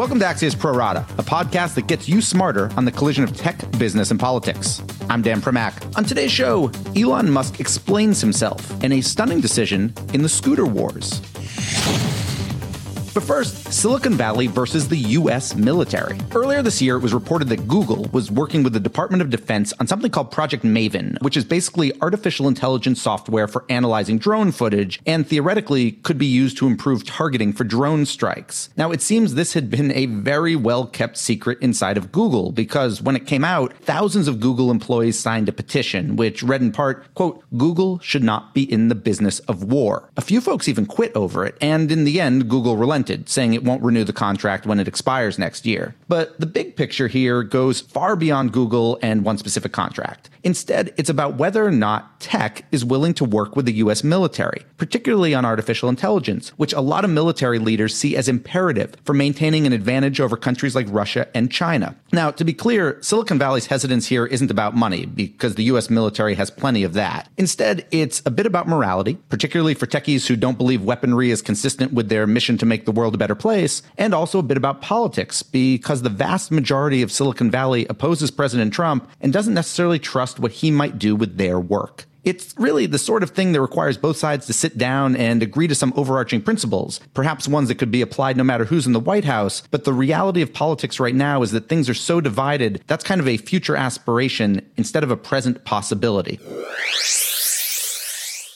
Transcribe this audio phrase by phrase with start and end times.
[0.00, 3.36] Welcome to Axios Pro Rata, a podcast that gets you smarter on the collision of
[3.36, 4.82] tech, business, and politics.
[5.10, 5.94] I'm Dan Primack.
[5.94, 11.20] On today's show, Elon Musk explains himself in a stunning decision in the scooter wars.
[13.12, 15.56] But first, Silicon Valley versus the U.S.
[15.56, 16.16] military.
[16.32, 19.72] Earlier this year, it was reported that Google was working with the Department of Defense
[19.80, 25.00] on something called Project Maven, which is basically artificial intelligence software for analyzing drone footage
[25.06, 28.70] and theoretically could be used to improve targeting for drone strikes.
[28.76, 33.02] Now, it seems this had been a very well kept secret inside of Google because
[33.02, 37.12] when it came out, thousands of Google employees signed a petition which read in part,
[37.14, 40.08] quote, Google should not be in the business of war.
[40.16, 43.54] A few folks even quit over it, and in the end, Google relented relented, saying
[43.54, 45.94] it won't renew the contract when it expires next year.
[46.08, 50.28] But the big picture here goes far beyond Google and one specific contract.
[50.42, 54.64] Instead, it's about whether or not tech is willing to work with the US military,
[54.76, 59.66] particularly on artificial intelligence, which a lot of military leaders see as imperative for maintaining
[59.66, 61.94] an advantage over countries like Russia and China.
[62.12, 66.34] Now, to be clear, Silicon Valley's hesitance here isn't about money, because the US military
[66.34, 67.28] has plenty of that.
[67.36, 71.92] Instead, it's a bit about morality, particularly for techies who don't believe weaponry is consistent
[71.92, 74.82] with their mission to make the world a better place, and also a bit about
[74.82, 80.40] politics, because the vast majority of Silicon Valley opposes President Trump and doesn't necessarily trust
[80.40, 82.06] what he might do with their work.
[82.22, 85.66] It's really the sort of thing that requires both sides to sit down and agree
[85.68, 89.00] to some overarching principles, perhaps ones that could be applied no matter who's in the
[89.00, 89.62] White House.
[89.70, 93.22] But the reality of politics right now is that things are so divided, that's kind
[93.22, 96.38] of a future aspiration instead of a present possibility.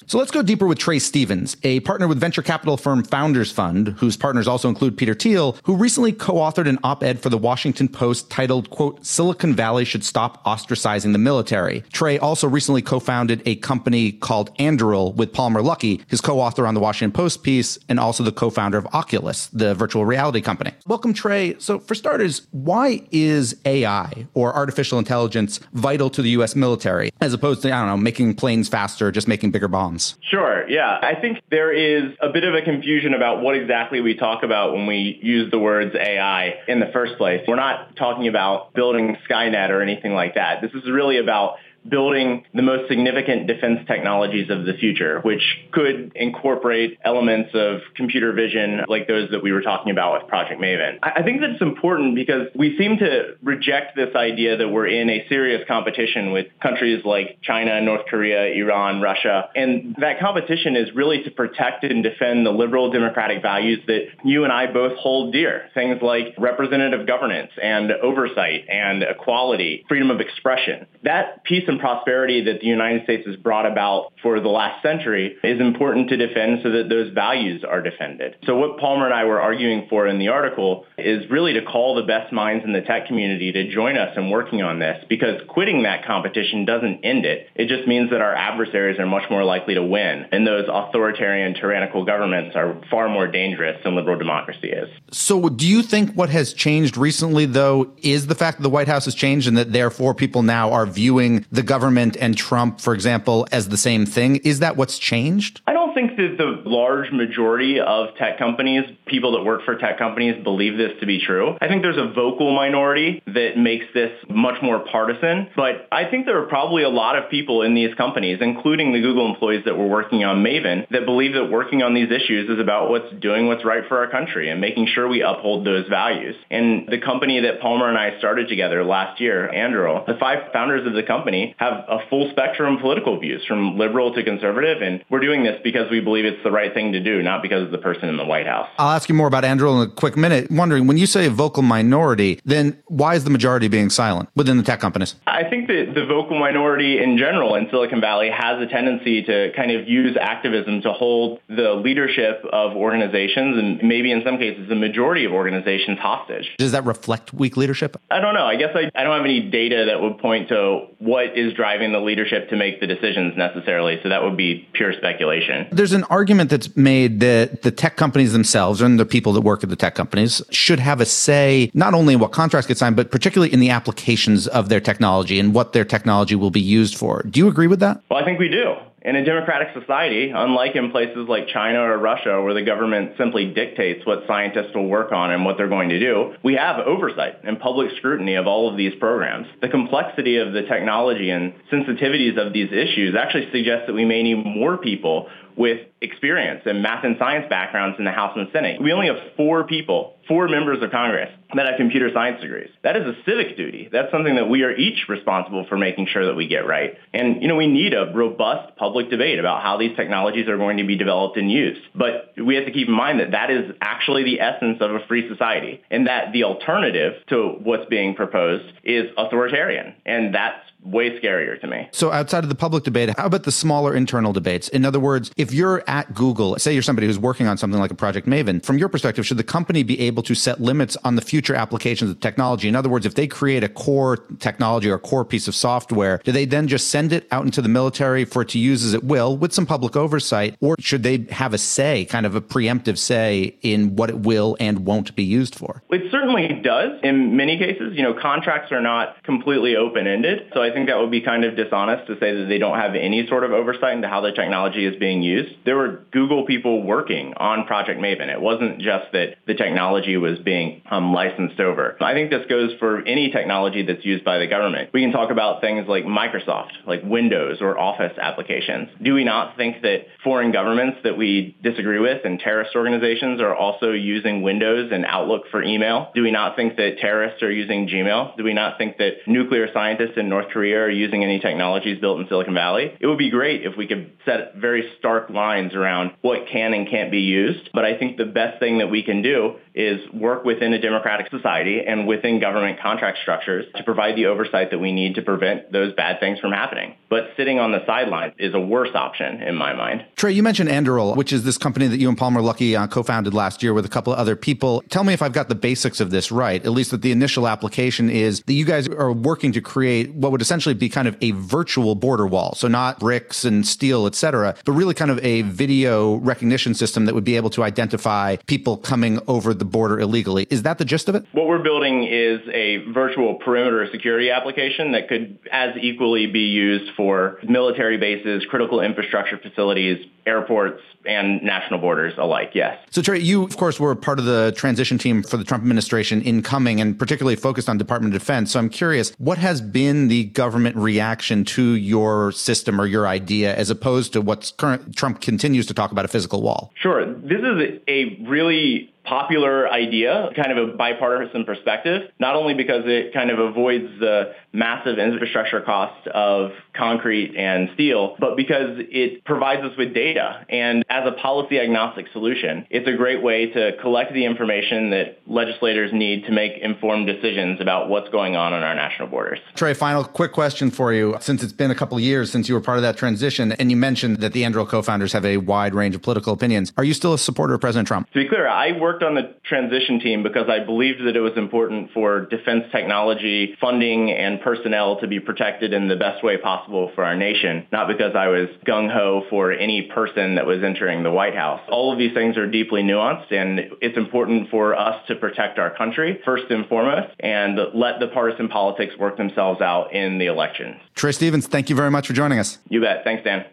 [0.07, 3.89] So let's go deeper with Trae Stephens, a partner with venture capital firm Founders Fund,
[3.99, 8.31] whose partners also include Peter Thiel, who recently co-authored an op-ed for the Washington Post
[8.31, 11.81] titled, quote, Silicon Valley should stop ostracizing the military.
[11.91, 16.81] Trae also recently co-founded a company called Anduril with Palmer Luckey, his co-author on the
[16.81, 20.73] Washington Post piece, and also the co-founder of Oculus, the virtual reality company.
[20.87, 21.59] Welcome, Trae.
[21.63, 26.55] So for starters, why is AI or artificial intelligence vital to the U.S.
[26.55, 29.94] military as opposed to, I don't know, making planes faster, just making bigger bombs?
[30.31, 30.69] Sure.
[30.69, 30.99] Yeah.
[31.01, 34.73] I think there is a bit of a confusion about what exactly we talk about
[34.73, 37.43] when we use the words AI in the first place.
[37.47, 40.61] We're not talking about building Skynet or anything like that.
[40.63, 41.57] This is really about
[41.89, 48.33] building the most significant defense technologies of the future, which could incorporate elements of computer
[48.33, 50.99] vision like those that we were talking about with Project Maven.
[51.03, 55.27] I think that's important because we seem to reject this idea that we're in a
[55.29, 59.51] serious competition with countries like China, North Korea, Iran, Russia.
[59.55, 64.45] And that competition is really to protect and defend the liberal democratic values that you
[64.45, 65.69] and I both hold dear.
[65.75, 70.87] Things like representative governance and oversight and equality, freedom of expression.
[71.03, 75.37] That piece and prosperity that the United States has brought about for the last century
[75.43, 78.37] is important to defend so that those values are defended.
[78.47, 81.97] So what Palmer and I were arguing for in the article is really to call
[81.97, 85.41] the best minds in the tech community to join us in working on this because
[85.49, 87.49] quitting that competition doesn't end it.
[87.55, 91.55] It just means that our adversaries are much more likely to win and those authoritarian
[91.55, 94.89] tyrannical governments are far more dangerous than liberal democracy is.
[95.11, 98.89] So do you think what has changed recently though is the fact that the White
[98.89, 102.95] House has changed and that therefore people now are viewing the government and Trump, for
[102.95, 104.37] example, as the same thing.
[104.37, 105.61] Is that what's changed?
[105.67, 109.99] I don't think that the large majority of tech companies, people that work for tech
[109.99, 111.57] companies, believe this to be true.
[111.61, 116.27] I think there's a vocal minority that makes this much more partisan, but I think
[116.27, 119.77] there are probably a lot of people in these companies, including the Google employees that
[119.77, 123.47] were working on Maven, that believe that working on these issues is about what's doing
[123.47, 126.37] what's right for our country and making sure we uphold those values.
[126.51, 130.87] And the company that Palmer and I started together last year, Anduril, the five founders
[130.87, 135.05] of the company have a full spectrum of political views from liberal to conservative, and
[135.11, 137.71] we're doing this because we believe it's the right thing to do, not because of
[137.71, 138.69] the person in the White House.
[138.79, 140.51] I'll ask you more about Anduril in a quick minute.
[140.51, 144.57] Wondering, when you say a vocal minority, then why is the majority being silent within
[144.57, 145.15] the tech companies?
[145.27, 149.53] I think that the vocal minority in general in Silicon Valley has a tendency to
[149.57, 154.69] kind of use activism to hold the leadership of organizations and maybe in some cases
[154.69, 156.55] the majority of organizations hostage.
[156.59, 157.97] Does that reflect weak leadership?
[158.11, 158.45] I don't know.
[158.45, 161.93] I guess I, I don't have any data that would point to what is driving
[161.93, 163.99] the leadership to make the decisions necessarily.
[164.03, 165.69] So that would be pure speculation.
[165.73, 169.63] There's an argument that's made that the tech companies themselves and the people that work
[169.63, 172.97] at the tech companies should have a say not only in what contracts get signed,
[172.97, 176.97] but particularly in the applications of their technology and what their technology will be used
[176.97, 177.23] for.
[177.23, 178.03] Do you agree with that?
[178.11, 178.75] Well, I think we do.
[179.05, 183.53] In a democratic society, unlike in places like China or Russia where the government simply
[183.53, 187.35] dictates what scientists will work on and what they're going to do, we have oversight
[187.45, 189.47] and public scrutiny of all of these programs.
[189.61, 194.23] The complexity of the technology and sensitivities of these issues actually suggests that we may
[194.23, 198.83] need more people with experience and math and science backgrounds in the House and Senate.
[198.83, 202.71] We only have four people, four members of Congress that have computer science degrees.
[202.83, 203.89] That is a civic duty.
[203.91, 206.99] That's something that we are each responsible for making sure that we get right.
[207.13, 210.79] And, you know, we need a robust public debate about how these technologies are going
[210.79, 211.81] to be developed and used.
[211.95, 215.07] But we have to keep in mind that that is actually the essence of a
[215.07, 219.95] free society and that the alternative to what's being proposed is authoritarian.
[220.05, 221.89] And that's way scarier to me.
[221.93, 224.69] So outside of the public debate, how about the smaller internal debates?
[224.69, 227.91] In other words, if you're at Google, say you're somebody who's working on something like
[227.91, 231.17] a Project Maven, from your perspective, should the company be able to set limits on
[231.17, 232.69] the future applications of technology?
[232.69, 236.21] In other words, if they create a core technology or a core piece of software,
[236.25, 238.95] do they then just send it out into the military for it to use as
[238.95, 240.57] it will with some public oversight?
[240.61, 244.57] Or should they have a say, kind of a preemptive say in what it will
[244.61, 245.83] and won't be used for?
[245.91, 247.95] It certainly does in many cases.
[247.95, 250.51] You know, contracts are not completely open-ended.
[250.53, 252.95] So I think that would be kind of dishonest to say that they don't have
[252.95, 255.55] any sort of oversight into how the technology is being used.
[255.65, 258.29] There were Google people working on Project Maven.
[258.29, 261.97] It wasn't just that the technology was being um, licensed over.
[262.01, 264.91] I think this goes for any technology that's used by the government.
[264.93, 268.89] We can talk about things like Microsoft, like Windows or Office applications.
[269.03, 273.55] Do we not think that foreign governments that we disagree with and terrorist organizations are
[273.55, 276.11] also using Windows and Outlook for email?
[276.15, 278.37] Do we not think that terrorists are using Gmail?
[278.37, 282.21] Do we not think that nuclear scientists in North Korea Are using any technologies built
[282.21, 282.97] in Silicon Valley.
[282.99, 286.89] It would be great if we could set very stark lines around what can and
[286.89, 287.71] can't be used.
[287.75, 291.31] But I think the best thing that we can do is work within a democratic
[291.31, 295.73] society and within government contract structures to provide the oversight that we need to prevent
[295.73, 296.95] those bad things from happening.
[297.11, 300.05] But sitting on the sidelines is a worse option in my mind.
[300.17, 303.35] Trae, you mentioned Anduril, which is this company that you and Palmer Luckey uh, co-founded
[303.35, 304.83] last year with a couple of other people.
[304.91, 306.65] Tell me if I've got the basics of this right.
[306.65, 310.33] At least that the initial application is that you guys are working to create what
[310.33, 312.55] would essentially be kind of a virtual border wall.
[312.55, 317.07] So not bricks and steel, et cetera, but really kind of a video recognition system
[317.07, 320.47] that would be able to identify people coming over the border illegally.
[320.51, 321.25] Is that the gist of it?
[321.33, 326.93] What we're building is a virtual perimeter security application that could as equally be used
[326.97, 332.79] for military bases, critical infrastructure facilities, airports, and national borders alike, yes.
[332.91, 336.23] So, Trae, you, of course, were part of the transition team for the Trump administration
[336.23, 338.53] incoming and particularly focused on Department of Defense.
[338.53, 343.55] So I'm curious, what has been the government reaction to your system or your idea
[343.55, 346.73] as opposed to what's current Trump continues to talk about a physical wall?
[346.77, 347.05] Sure.
[347.05, 353.13] This is a really popular idea, kind of a bipartisan perspective, not only because it
[353.13, 359.63] kind of avoids the massive infrastructure costs of concrete and steel, but because it provides
[359.63, 360.45] us with data.
[360.49, 365.19] And as a policy agnostic solution, it's a great way to collect the information that
[365.27, 369.39] legislators need to make informed decisions about what's going on on our national borders.
[369.55, 371.17] Trae, final quick question for you.
[371.21, 373.71] Since it's been a couple of years since you were part of that transition, and
[373.71, 376.95] you mentioned that the Anduril co-founders have a wide range of political opinions, are you
[376.95, 378.11] still a supporter of President Trump?
[378.11, 381.37] To be clear, I worked on the transition team because I believed that it was
[381.37, 386.93] important for defense technology funding and personnel to be protected in the best way possible
[386.95, 391.11] for our nation, not because I was gung-ho for any person that was entering the
[391.11, 391.61] White House.
[391.69, 395.75] All of these things are deeply nuanced, and it's important for us to protect our
[395.77, 400.77] country first and foremost and let the partisan politics work themselves out in the elections.
[400.95, 402.59] Trae Stephens, thank you very much for joining us.
[402.69, 403.03] You bet.
[403.03, 403.45] Thanks, Dan.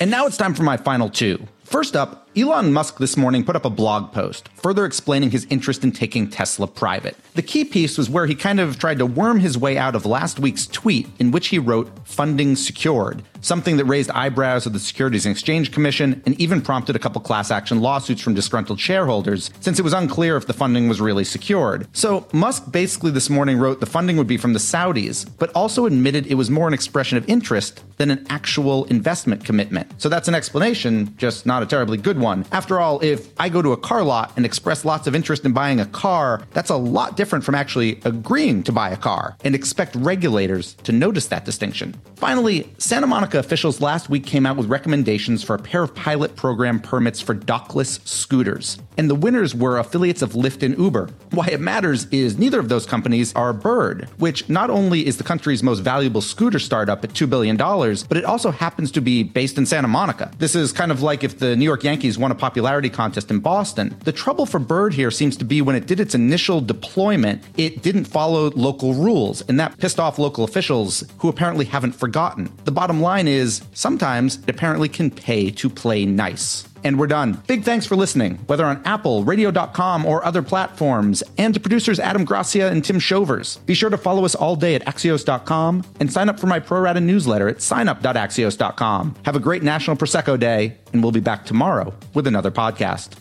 [0.00, 1.46] And now it's time for my final two.
[1.70, 5.84] First up, Elon Musk this morning put up a blog post, further explaining his interest
[5.84, 7.16] in taking Tesla private.
[7.34, 10.04] The key piece was where he kind of tried to worm his way out of
[10.04, 14.78] last week's tweet, in which he wrote, funding secured, something that raised eyebrows of the
[14.78, 19.50] Securities and Exchange Commission and even prompted a couple class action lawsuits from disgruntled shareholders,
[19.60, 21.88] since it was unclear if the funding was really secured.
[21.92, 25.86] So Musk basically this morning wrote the funding would be from the Saudis, but also
[25.86, 30.00] admitted it was more an expression of interest than an actual investment commitment.
[30.00, 32.44] So that's an explanation, just not a terribly good one.
[32.52, 35.52] After all, if I go to a car lot and express lots of interest in
[35.52, 39.54] buying a car, that's a lot different from actually agreeing to buy a car and
[39.54, 41.94] expect regulators to notice that distinction.
[42.16, 46.36] Finally, Santa Monica officials last week came out with recommendations for a pair of pilot
[46.36, 48.78] program permits for dockless scooters.
[48.96, 51.08] And the winners were affiliates of Lyft and Uber.
[51.30, 55.24] Why it matters is neither of those companies are Bird, which not only is the
[55.24, 59.56] country's most valuable scooter startup at $2 billion, but it also happens to be based
[59.56, 60.30] in Santa Monica.
[60.38, 63.40] This is kind of like if the New York Yankees won a popularity contest in
[63.40, 63.96] Boston.
[64.04, 67.82] The trouble for Bird here seems to be when it did its initial deployment, it
[67.82, 72.52] didn't follow local rules, and that pissed off local officials who apparently haven't forgotten.
[72.64, 76.69] The bottom line is sometimes it apparently can pay to play nice.
[76.84, 77.42] And we're done.
[77.46, 82.24] Big thanks for listening, whether on Apple, radio.com, or other platforms, and to producers Adam
[82.24, 83.58] Gracia and Tim Shovers.
[83.66, 86.80] Be sure to follow us all day at Axios.com and sign up for my pro
[86.80, 89.16] rata newsletter at signup.axios.com.
[89.24, 93.16] Have a great National Prosecco Day, and we'll be back tomorrow with another podcast.